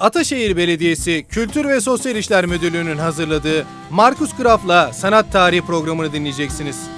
[0.00, 6.88] Ataşehir Belediyesi Kültür ve Sosyal İşler Müdürlüğü'nün hazırladığı Markus Graf'la Sanat Tarihi programını dinleyeceksiniz.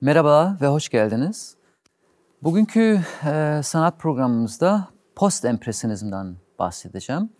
[0.00, 1.54] Merhaba ve hoş geldiniz.
[2.42, 7.30] Bugünkü e, sanat programımızda post empresyonizmden bahsedeceğim.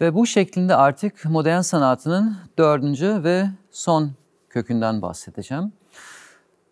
[0.00, 4.12] Ve bu şeklinde artık modern sanatının dördüncü ve son
[4.50, 5.72] kökünden bahsedeceğim.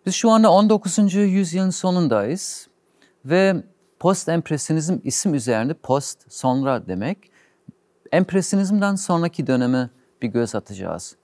[0.06, 1.15] Biz şu anda 19.
[1.15, 2.69] yüzyılın sonundayız
[3.24, 3.56] ve
[3.98, 7.30] post empresyonizm isim üzerinde post sonra demek.
[8.12, 9.91] Empresyonizmden sonraki dönemi
[10.23, 11.16] bir göz atacağız.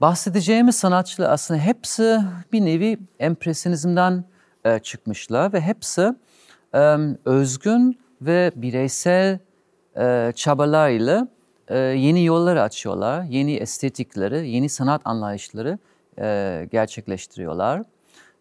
[0.00, 2.18] Bahsedeceğimiz sanatçılar aslında hepsi
[2.52, 4.24] bir nevi empresyonizmden
[4.64, 6.14] e, çıkmışlar ve hepsi
[6.74, 9.38] e, özgün ve bireysel
[9.96, 11.28] e, çabalarıyla
[11.68, 15.78] e, yeni yollar açıyorlar, yeni estetikleri, yeni sanat anlayışları
[16.18, 17.82] e, gerçekleştiriyorlar.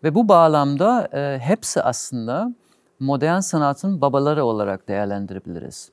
[0.04, 2.54] Ve bu bağlamda e, hepsi aslında
[3.00, 5.92] modern sanatın babaları olarak değerlendirebiliriz.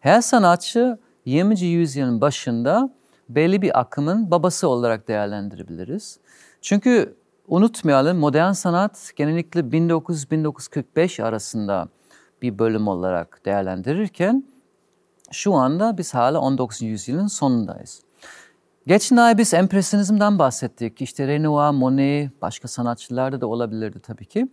[0.00, 1.60] Her sanatçı 20.
[1.60, 2.90] yüzyılın başında
[3.28, 6.18] belli bir akımın babası olarak değerlendirebiliriz.
[6.60, 7.16] Çünkü
[7.48, 11.88] unutmayalım modern sanat genellikle 1900-1945 arasında
[12.42, 14.44] bir bölüm olarak değerlendirirken
[15.30, 16.82] şu anda biz hala 19.
[16.82, 18.02] yüzyılın sonundayız.
[18.90, 21.02] Geçen ay biz empresyonizmden bahsettik.
[21.02, 24.48] İşte Renoir, Monet, başka sanatçılarda da olabilirdi tabii ki.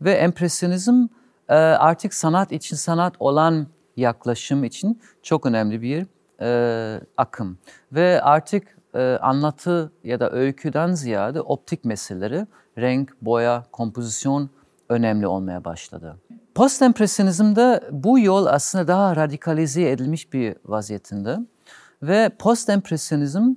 [0.00, 1.06] Ve empresyonizm
[1.48, 6.06] e, artık sanat için sanat olan yaklaşım için çok önemli bir
[6.40, 7.58] e, akım.
[7.92, 12.46] Ve artık e, anlatı ya da öyküden ziyade optik meseleleri,
[12.78, 14.50] renk, boya, kompozisyon
[14.88, 16.16] önemli olmaya başladı.
[16.54, 21.38] Post-empresyonizmde bu yol aslında daha radikalize edilmiş bir vaziyetinde.
[22.02, 23.54] Ve post-empresyonizm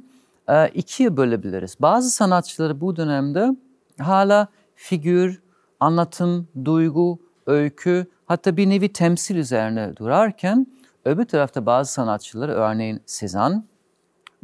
[0.50, 1.76] e, ikiye bölebiliriz.
[1.80, 3.56] Bazı sanatçıları bu dönemde
[4.00, 5.42] hala figür,
[5.80, 10.68] anlatım, duygu, öykü hatta bir nevi temsil üzerine durarken
[11.06, 13.64] öbür tarafta bazı sanatçıları örneğin Cezanne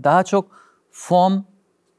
[0.04, 0.52] daha çok
[0.92, 1.44] form,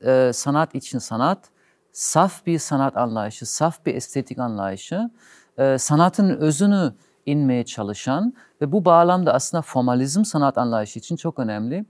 [0.04, 1.50] e, sanat için sanat,
[1.92, 5.10] saf bir sanat anlayışı, saf bir estetik anlayışı,
[5.58, 6.94] e, sanatın özünü
[7.26, 11.84] inmeye çalışan ve bu bağlamda aslında formalizm sanat anlayışı için çok önemli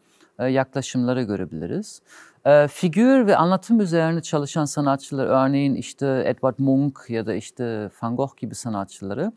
[0.49, 2.03] yaklaşımları görebiliriz.
[2.45, 8.17] E, figür ve anlatım üzerine çalışan sanatçılar örneğin işte Edward Munch ya da işte Van
[8.17, 9.33] Gogh gibi sanatçıları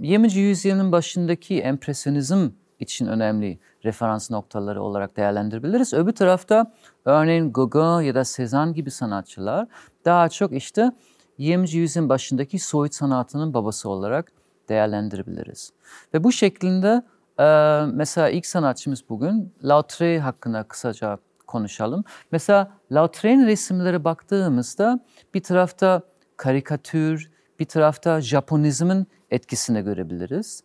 [0.00, 0.32] 20.
[0.32, 2.48] yüzyılın başındaki empresyonizm
[2.80, 5.94] için önemli referans noktaları olarak değerlendirebiliriz.
[5.94, 6.72] Öbür tarafta
[7.04, 9.66] örneğin Gauguin ya da Cezanne gibi sanatçılar
[10.04, 10.92] daha çok işte
[11.38, 11.70] 20.
[11.70, 14.32] yüzyılın başındaki Sovyet sanatının babası olarak
[14.68, 15.72] değerlendirebiliriz.
[16.14, 17.02] Ve bu şeklinde
[17.40, 17.44] ee,
[17.92, 22.04] mesela ilk sanatçımız bugün Lautrec hakkında kısaca konuşalım.
[22.32, 25.00] Mesela Lautrec'in resimlere baktığımızda
[25.34, 26.02] bir tarafta
[26.36, 30.62] karikatür, bir tarafta Japonizmin etkisini görebiliriz.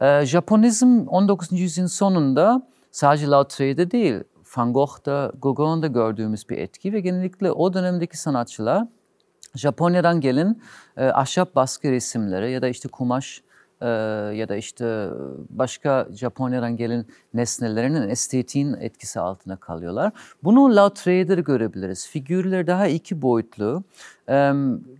[0.00, 1.52] Ee, Japonizm 19.
[1.52, 4.24] yüzyılın sonunda sadece Lautrec'de değil,
[4.56, 8.86] Van Gogh'da, Gauguin'da gördüğümüz bir etki ve genellikle o dönemdeki sanatçılar
[9.54, 10.60] Japonya'dan gelen
[10.96, 13.42] e, ahşap baskı resimleri ya da işte kumaş
[13.80, 13.86] e,
[14.36, 15.08] ya da işte
[15.50, 17.04] başka Japonya'dan gelen
[17.34, 20.12] nesnelerinin estetiğin etkisi altına kalıyorlar.
[20.44, 22.08] Bunu Lautrec'de görebiliriz.
[22.08, 23.84] Figürler daha iki boyutlu,
[24.28, 24.52] e,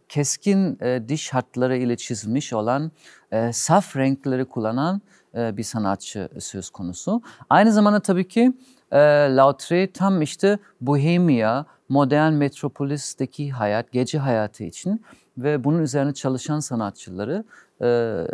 [0.08, 2.90] keskin e, diş hatları ile çizilmiş olan,
[3.32, 5.00] e, saf renkleri kullanan
[5.34, 7.22] e, bir sanatçı söz konusu.
[7.50, 8.52] Aynı zamanda tabii ki
[8.92, 8.98] e,
[9.36, 15.04] Lautrec tam işte Bohemia, modern metropolisteki hayat, gece hayatı için
[15.38, 17.44] ve bunun üzerine çalışan sanatçıları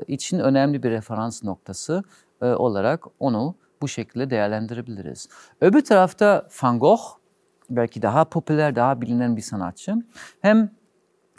[0.06, 2.02] için önemli bir referans noktası
[2.42, 5.28] e, olarak onu bu şekilde değerlendirebiliriz.
[5.60, 7.00] Öbür tarafta Van Gogh
[7.70, 9.94] belki daha popüler, daha bilinen bir sanatçı.
[10.40, 10.70] Hem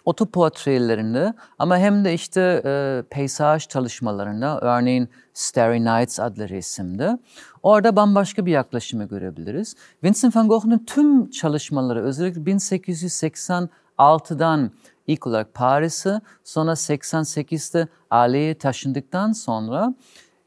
[0.05, 7.19] otoportrelerinde ama hem de işte e, peyzaj çalışmalarında örneğin Starry Nights adlı resimde
[7.63, 9.75] orada bambaşka bir yaklaşımı görebiliriz.
[10.03, 14.71] Vincent van Gogh'un tüm çalışmaları özellikle 1886'dan
[15.07, 19.93] ilk olarak Paris'i sonra 88'de Ali'ye taşındıktan sonra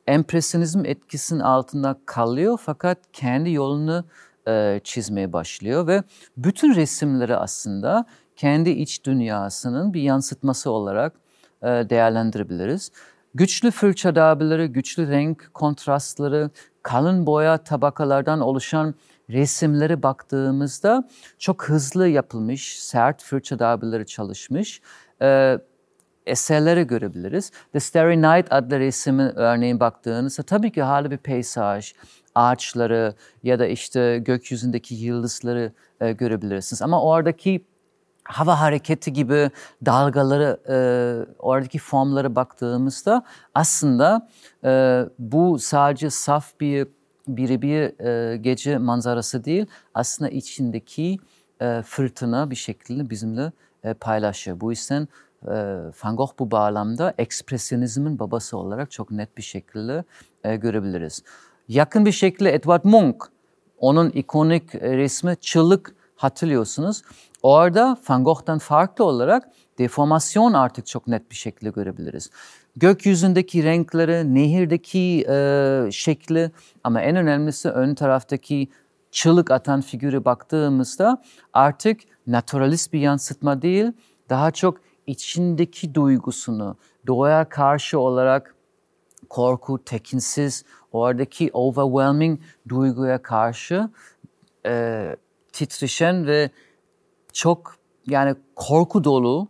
[0.06, 4.04] empresyonizm etkisinin altında kalıyor fakat kendi yolunu
[4.48, 6.02] e, çizmeye başlıyor ve
[6.36, 8.04] bütün resimleri aslında
[8.36, 11.12] kendi iç dünyasının bir yansıtması olarak
[11.62, 12.90] e, değerlendirebiliriz.
[13.34, 16.50] Güçlü fırça darbeleri, güçlü renk kontrastları,
[16.82, 18.94] kalın boya tabakalardan oluşan
[19.31, 21.08] resimlere baktığımızda
[21.38, 24.81] çok hızlı yapılmış, sert fırça darbeleri çalışmış
[25.23, 25.58] e,
[26.26, 27.52] eserleri görebiliriz.
[27.73, 31.94] The Starry Night adlı resmin örneğin baktığınızda tabii ki hala bir peyzaj,
[32.34, 36.82] ağaçları ya da işte gökyüzündeki yıldızları e, görebilirsiniz.
[36.82, 37.64] Ama oradaki
[38.25, 39.50] hava hareketi gibi
[39.87, 40.76] dalgaları, e,
[41.38, 43.23] oradaki formlara baktığımızda
[43.55, 44.28] aslında
[44.64, 46.88] e, bu sadece saf bir
[47.28, 51.19] birebir e, gece manzarası değil, aslında içindeki
[51.61, 53.52] e, fırtına bir şekilde bizimle
[53.84, 54.61] e, paylaşıyor.
[54.61, 55.08] Bu yüzden
[55.46, 55.55] e,
[56.05, 60.05] Van Gogh bu bağlamda ekspresyonizmin babası olarak çok net bir şekilde
[60.44, 61.23] e, görebiliriz.
[61.69, 63.26] Yakın bir şekilde Edward Munch,
[63.78, 67.02] onun ikonik resmi Çığlık hatırlıyorsunuz.
[67.43, 72.31] Orada Van Gogh'tan farklı olarak deformasyon artık çok net bir şekilde görebiliriz.
[72.76, 76.50] Gökyüzündeki renkleri, nehirdeki e, şekli
[76.84, 78.69] ama en önemlisi ön taraftaki
[79.11, 83.93] çığlık atan figürü baktığımızda artık naturalist bir yansıtma değil,
[84.28, 86.76] daha çok içindeki duygusunu
[87.06, 88.55] doğaya karşı olarak
[89.28, 93.90] korku, tekinsiz, oradaki overwhelming duyguya karşı
[94.67, 95.17] e,
[95.52, 96.50] titreşen ve
[97.32, 97.76] çok
[98.06, 99.49] yani korku dolu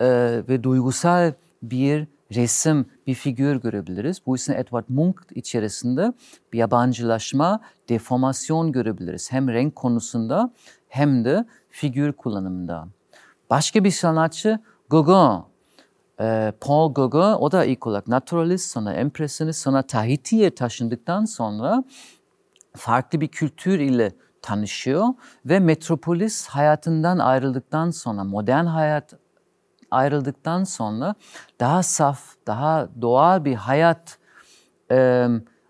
[0.00, 0.06] e,
[0.48, 1.32] ve duygusal
[1.62, 4.22] bir resim, bir figür görebiliriz.
[4.26, 6.12] Bu yüzden Edward Munch içerisinde
[6.52, 9.32] bir yabancılaşma, deformasyon görebiliriz.
[9.32, 10.52] Hem renk konusunda
[10.88, 12.88] hem de figür kullanımında.
[13.50, 14.58] Başka bir sanatçı
[14.90, 15.44] Gauguin.
[16.20, 21.84] Ee, Paul Gauguin, o da ilk olarak naturalist, sonra empresyonist, sonra Tahiti'ye taşındıktan sonra
[22.76, 24.12] farklı bir kültür ile
[24.42, 25.06] tanışıyor
[25.46, 29.14] ve metropolis hayatından ayrıldıktan sonra, modern hayat
[29.94, 31.14] ayrıldıktan sonra
[31.60, 34.18] daha saf, daha doğal bir hayat
[34.90, 35.28] e,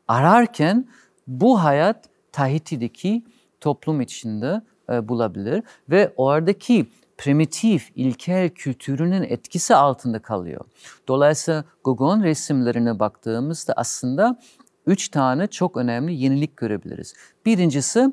[0.09, 0.89] ararken
[1.27, 3.25] bu hayat Tahiti'deki
[3.61, 6.87] toplum içinde e, bulabilir ve oradaki
[7.19, 10.65] primitif, ilkel kültürünün etkisi altında kalıyor.
[11.09, 14.39] Dolayısıyla Gauguin resimlerine baktığımızda aslında
[14.87, 17.15] üç tane çok önemli yenilik görebiliriz.
[17.47, 18.13] Birincisi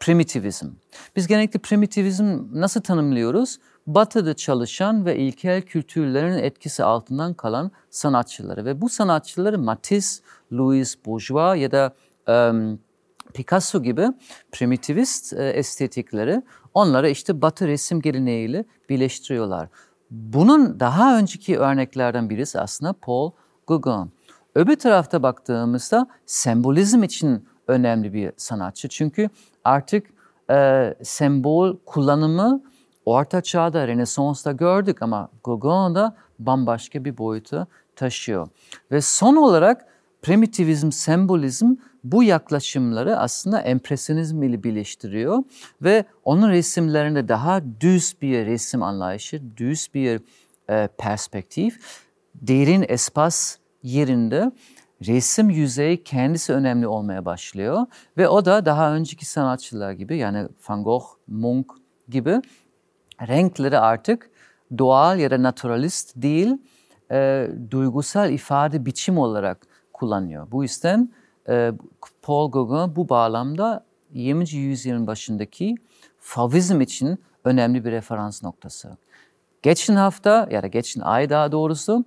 [0.00, 0.66] primitivizm.
[1.16, 3.58] Biz genellikle primitivizm nasıl tanımlıyoruz?
[3.88, 11.62] Batı'da çalışan ve ilkel kültürlerin etkisi altından kalan sanatçıları ve bu sanatçıları Matisse, Louis Bourgeois
[11.62, 11.94] ya da
[12.28, 12.78] um,
[13.34, 14.06] Picasso gibi
[14.52, 16.42] primitivist e, estetikleri
[16.74, 19.68] onları işte Batı resim geleneğiyle birleştiriyorlar.
[20.10, 23.30] Bunun daha önceki örneklerden birisi aslında Paul
[23.66, 24.12] Gauguin.
[24.54, 28.88] Öbür tarafta baktığımızda sembolizm için önemli bir sanatçı.
[28.88, 29.30] Çünkü
[29.64, 30.06] artık
[30.50, 32.62] e, sembol kullanımı
[33.08, 37.66] Orta Çağ'da, Rönesans'ta gördük ama Gauguin'da bambaşka bir boyutu
[37.96, 38.48] taşıyor.
[38.90, 39.86] Ve son olarak
[40.22, 41.74] primitivizm, sembolizm
[42.04, 45.42] bu yaklaşımları aslında empresyonizm ile birleştiriyor
[45.82, 50.20] ve onun resimlerinde daha düz bir resim anlayışı, düz bir
[50.70, 51.80] e, perspektif,
[52.34, 54.52] derin espas yerinde
[55.06, 60.84] resim yüzeyi kendisi önemli olmaya başlıyor ve o da daha önceki sanatçılar gibi yani Van
[60.84, 61.68] Gogh, Munch
[62.08, 62.40] gibi
[63.28, 64.30] renkleri artık
[64.78, 66.56] doğal ya da naturalist değil,
[67.10, 70.50] e, duygusal ifade biçim olarak kullanıyor.
[70.50, 71.12] Bu yüzden
[71.48, 71.72] e,
[72.22, 74.54] Paul Gauguin bu bağlamda 20.
[74.54, 75.74] yüzyılın başındaki
[76.18, 78.96] Fauvizm için önemli bir referans noktası.
[79.62, 82.04] Geçen hafta ya da geçen ay daha doğrusu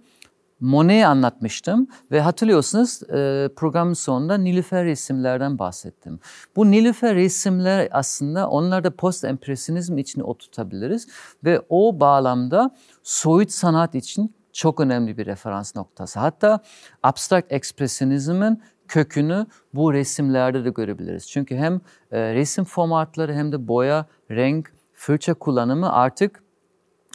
[0.61, 6.19] Monet'i anlatmıştım ve hatırlıyorsunuz e, programın sonunda Nilüfer resimlerden bahsettim.
[6.55, 11.07] Bu Nilüfer resimler aslında onları da post empresyonizm için oturtabiliriz
[11.44, 16.19] ve o bağlamda soyut sanat için çok önemli bir referans noktası.
[16.19, 16.59] Hatta
[17.03, 21.30] abstrakt ekspresyonizmin kökünü bu resimlerde de görebiliriz.
[21.30, 26.41] Çünkü hem e, resim formatları hem de boya, renk, fırça kullanımı artık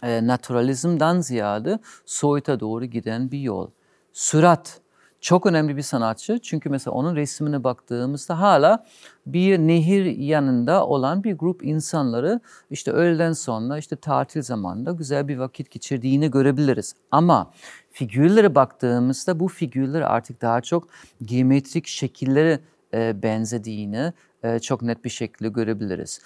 [0.06, 3.70] e, naturalizmden ziyade soyuta doğru giden bir yol.
[4.12, 4.80] Surat
[5.20, 8.86] çok önemli bir sanatçı çünkü mesela onun resmine baktığımızda hala
[9.26, 15.36] bir nehir yanında olan bir grup insanları işte öğleden sonra işte tatil zamanında güzel bir
[15.38, 16.94] vakit geçirdiğini görebiliriz.
[17.10, 17.50] Ama
[17.90, 20.88] figürlere baktığımızda bu figürler artık daha çok
[21.25, 22.60] geometrik şekillere
[22.94, 26.20] e, benzediğini e, çok net bir şekilde görebiliriz.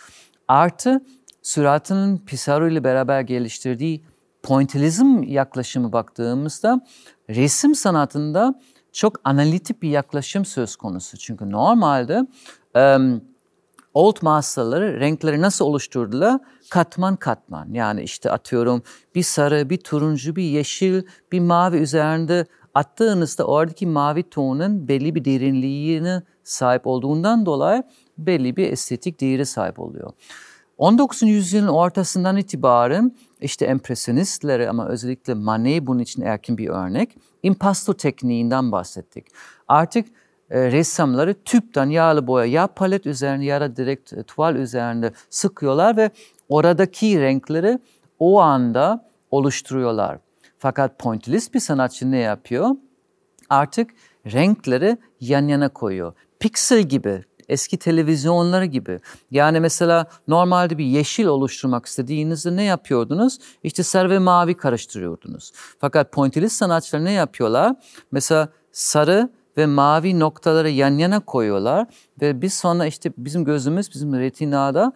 [0.48, 1.00] Artı
[1.42, 4.04] Surat'ın Pissarro ile beraber geliştirdiği
[4.42, 6.80] pointillizm yaklaşımı baktığımızda
[7.30, 8.60] resim sanatında
[8.92, 11.16] çok analitik bir yaklaşım söz konusu.
[11.18, 12.26] Çünkü normalde
[12.74, 13.20] um,
[13.94, 16.40] old masterları renkleri nasıl oluşturdular?
[16.70, 17.68] Katman katman.
[17.72, 18.82] Yani işte atıyorum
[19.14, 25.24] bir sarı, bir turuncu, bir yeşil, bir mavi üzerinde attığınızda oradaki mavi tonun belli bir
[25.24, 27.82] derinliğine sahip olduğundan dolayı
[28.18, 30.12] belli bir estetik değeri sahip oluyor.
[30.80, 31.22] 19.
[31.22, 37.16] yüzyılın ortasından itibaren işte empresyonistleri ama özellikle Manet bunun için erken bir örnek.
[37.42, 39.26] Impasto tekniğinden bahsettik.
[39.68, 40.08] Artık
[40.50, 45.96] e, ressamları tüpten yağlı boya ya palet üzerine ya da direkt e, tuval üzerinde sıkıyorlar
[45.96, 46.10] ve
[46.48, 47.78] oradaki renkleri
[48.18, 50.18] o anda oluşturuyorlar.
[50.58, 52.70] Fakat pointillist bir sanatçı ne yapıyor?
[53.50, 53.90] Artık
[54.26, 56.12] renkleri yan yana koyuyor.
[56.38, 59.00] Pixel gibi, eski televizyonları gibi.
[59.30, 63.38] Yani mesela normalde bir yeşil oluşturmak istediğinizde ne yapıyordunuz?
[63.62, 65.52] İşte sarı ve mavi karıştırıyordunuz.
[65.78, 67.76] Fakat pointillist sanatçılar ne yapıyorlar?
[68.12, 71.86] Mesela sarı ve mavi noktaları yan yana koyuyorlar
[72.20, 74.92] ve biz sonra işte bizim gözümüz, bizim retinada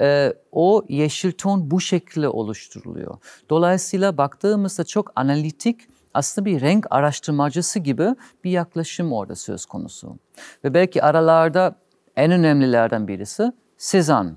[0.00, 3.16] e, o yeşil ton bu şekilde oluşturuluyor.
[3.50, 5.80] Dolayısıyla baktığımızda çok analitik,
[6.14, 8.08] aslında bir renk araştırmacısı gibi
[8.44, 10.18] bir yaklaşım orada söz konusu.
[10.64, 11.76] Ve belki aralarda
[12.16, 14.32] en önemlilerden birisi Cezanne.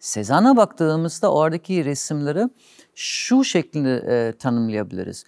[0.00, 2.48] Cezanne'a baktığımızda oradaki resimleri
[2.94, 5.24] şu şekilde e, tanımlayabiliriz.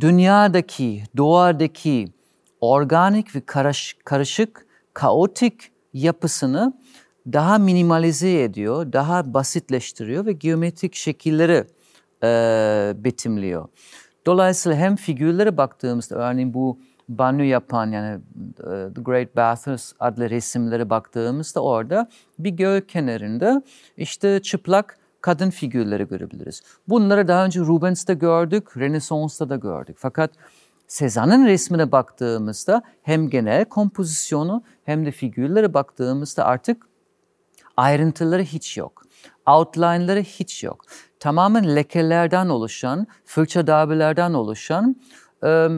[0.00, 2.08] Dünyadaki, doğadaki
[2.60, 6.72] organik ve karış, karışık, kaotik yapısını
[7.32, 11.64] daha minimalize ediyor, daha basitleştiriyor ve geometrik şekilleri
[12.22, 13.68] e, betimliyor.
[14.26, 16.78] Dolayısıyla hem figürlere baktığımızda örneğin bu
[17.08, 18.20] banyo yapan yani
[18.60, 23.62] e, The Great Bathurst adlı resimlere baktığımızda orada bir göl kenarında
[23.96, 26.62] işte çıplak kadın figürleri görebiliriz.
[26.88, 29.96] Bunları daha önce Rubens'te gördük, Rönesans'ta da gördük.
[29.98, 30.30] Fakat
[30.88, 36.86] Cezanne'ın resmine baktığımızda hem genel kompozisyonu hem de figürlere baktığımızda artık
[37.76, 39.02] ayrıntıları hiç yok.
[39.46, 40.84] Outline'ları hiç yok.
[41.20, 44.96] Tamamen lekelerden oluşan, fırça darbelerden oluşan
[45.44, 45.68] e,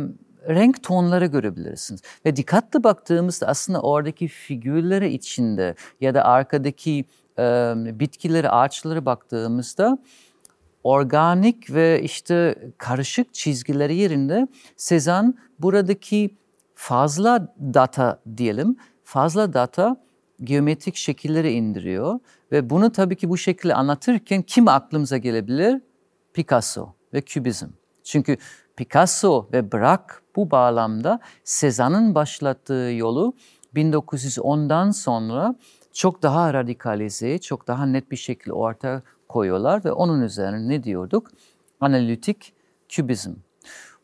[0.48, 2.00] renk tonları görebilirsiniz.
[2.26, 7.04] Ve dikkatli baktığımızda aslında oradaki figürleri içinde ya da arkadaki
[7.38, 7.42] e,
[8.00, 9.98] bitkileri, ağaçları baktığımızda
[10.84, 16.36] organik ve işte karışık çizgileri yerinde Sezan buradaki
[16.74, 19.96] fazla data diyelim, fazla data
[20.44, 22.18] geometrik şekilleri indiriyor
[22.52, 25.80] ve bunu tabii ki bu şekilde anlatırken kim aklımıza gelebilir?
[26.32, 27.66] Picasso ve Kübizm.
[28.04, 28.36] Çünkü
[28.80, 33.34] Picasso ve Braque bu bağlamda Cezanne'ın başlattığı yolu
[33.74, 35.54] 1910'dan sonra
[35.92, 41.30] çok daha radikalize, çok daha net bir şekilde ortaya koyuyorlar ve onun üzerine ne diyorduk?
[41.80, 42.52] Analitik
[42.88, 43.32] kübizm.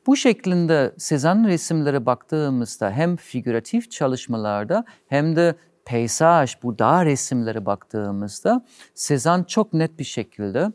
[0.06, 5.54] Bu şeklinde Cezanne resimlere baktığımızda hem figüratif çalışmalarda hem de
[5.85, 8.64] peyzaj, bu dağ resimlere baktığımızda
[8.95, 10.73] Cezanne çok net bir şekilde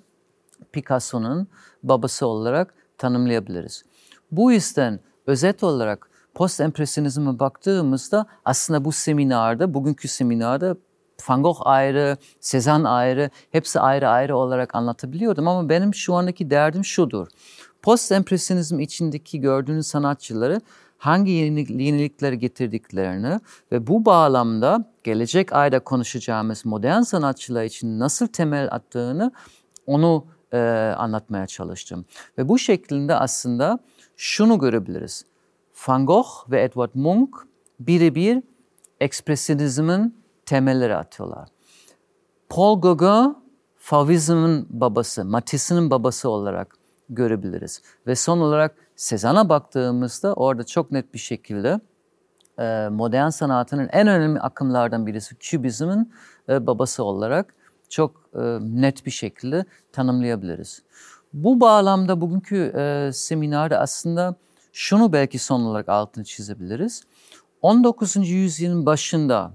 [0.71, 1.47] Picasso'nun
[1.83, 3.83] babası olarak tanımlayabiliriz.
[4.31, 10.75] Bu yüzden özet olarak post-empresyonizme baktığımızda aslında bu seminarda, bugünkü seminarda
[11.29, 16.85] Van Gogh ayrı, Cezanne ayrı, hepsi ayrı ayrı olarak anlatabiliyordum ama benim şu andaki derdim
[16.85, 17.27] şudur.
[17.81, 20.61] Post-empresyonizm içindeki gördüğünüz sanatçıları
[20.97, 23.39] hangi yenilikleri getirdiklerini
[23.71, 29.31] ve bu bağlamda gelecek ayda konuşacağımız modern sanatçılar için nasıl temel attığını
[29.87, 30.57] onu e,
[30.97, 32.05] anlatmaya çalıştım.
[32.37, 33.79] Ve bu şeklinde aslında
[34.15, 35.25] şunu görebiliriz.
[35.87, 37.37] Van Gogh ve Edward Munch
[37.79, 38.43] birebir
[38.99, 40.15] ekspresyonizmin
[40.45, 41.49] temelleri atıyorlar.
[42.49, 43.37] Paul Gauguin
[43.77, 46.75] Fauvizm'in babası, Matisse'nin babası olarak
[47.09, 47.81] görebiliriz.
[48.07, 51.79] Ve son olarak Cezanne'a baktığımızda orada çok net bir şekilde
[52.59, 56.13] e, modern sanatının en önemli akımlardan birisi Kübizmin
[56.49, 57.53] e, babası olarak
[57.89, 60.83] çok e, net bir şekilde tanımlayabiliriz.
[61.33, 62.73] Bu bağlamda bugünkü
[63.13, 64.35] seminerde aslında
[64.73, 67.03] şunu belki son olarak altını çizebiliriz.
[67.61, 68.15] 19.
[68.29, 69.51] yüzyılın başında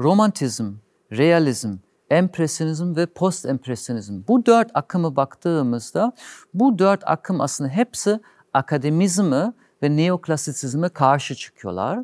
[0.00, 0.72] romantizm,
[1.12, 1.76] realizm,
[2.10, 4.22] empresyonizm ve post empresyonizm.
[4.28, 6.12] Bu dört akımı baktığımızda
[6.54, 8.20] bu dört akım aslında hepsi
[8.54, 12.00] akademizmi ve neoklasisizme karşı çıkıyorlar.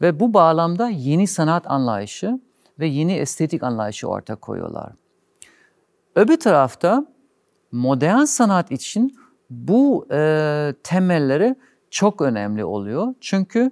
[0.00, 2.40] Ve bu bağlamda yeni sanat anlayışı
[2.78, 4.92] ve yeni estetik anlayışı ortaya koyuyorlar.
[6.14, 7.06] Öbür tarafta
[7.76, 9.16] modern sanat için
[9.50, 11.56] bu e, temelleri
[11.90, 13.14] çok önemli oluyor.
[13.20, 13.70] Çünkü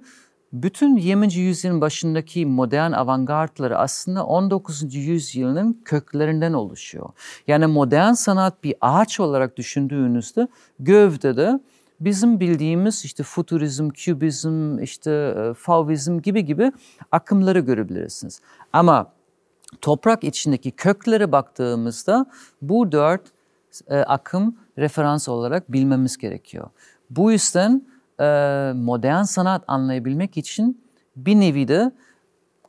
[0.53, 1.33] bütün 20.
[1.33, 4.95] yüzyılın başındaki modern avantgardları aslında 19.
[4.95, 7.09] yüzyılın köklerinden oluşuyor.
[7.47, 10.47] Yani modern sanat bir ağaç olarak düşündüğünüzde
[10.79, 11.59] gövdede
[11.99, 16.71] bizim bildiğimiz işte futurizm, kübizm, işte e, fauvizm gibi gibi
[17.11, 18.41] akımları görebilirsiniz.
[18.73, 19.11] Ama
[19.81, 22.25] toprak içindeki köklere baktığımızda
[22.61, 23.34] bu dört
[23.87, 26.69] e, akım referans olarak bilmemiz gerekiyor.
[27.09, 27.87] Bu yüzden
[28.19, 28.25] e,
[28.75, 30.81] modern sanat anlayabilmek için
[31.15, 31.91] bir nevi de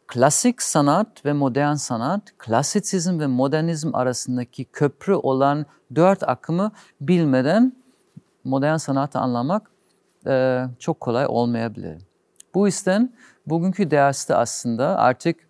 [0.07, 7.73] klasik sanat ve modern sanat, klasitsizm ve modernizm arasındaki köprü olan dört akımı bilmeden
[8.45, 9.71] modern sanatı anlamak
[10.27, 12.03] e, çok kolay olmayabilir.
[12.55, 13.13] Bu yüzden
[13.47, 15.46] bugünkü derste aslında artık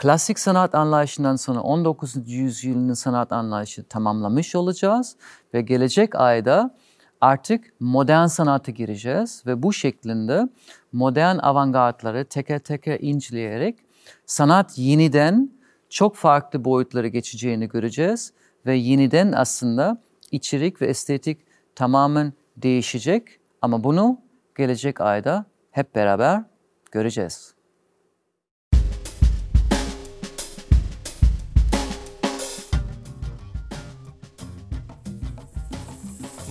[0.00, 2.16] klasik sanat anlayışından sonra 19.
[2.26, 5.16] yüzyılın sanat anlayışı tamamlamış olacağız
[5.54, 6.74] ve gelecek ayda
[7.20, 10.48] artık modern sanata gireceğiz ve bu şeklinde
[10.92, 13.78] modern avantgardları teker teker inceleyerek
[14.26, 15.50] sanat yeniden
[15.88, 18.32] çok farklı boyutlara geçeceğini göreceğiz
[18.66, 21.38] ve yeniden aslında içerik ve estetik
[21.74, 24.20] tamamen değişecek ama bunu
[24.56, 26.44] gelecek ayda hep beraber
[26.92, 27.59] göreceğiz.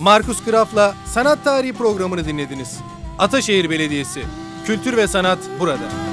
[0.00, 2.80] Markus Graf'la Sanat Tarihi programını dinlediniz.
[3.18, 4.22] Ataşehir Belediyesi.
[4.66, 6.09] Kültür ve sanat burada.